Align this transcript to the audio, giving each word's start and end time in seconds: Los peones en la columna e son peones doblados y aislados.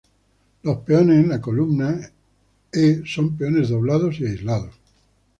Los 0.63 0.77
peones 0.77 1.19
en 1.23 1.29
la 1.29 1.39
columna 1.39 2.01
e 2.71 3.03
son 3.05 3.37
peones 3.37 3.69
doblados 3.69 4.19
y 4.19 4.25
aislados. 4.25 4.73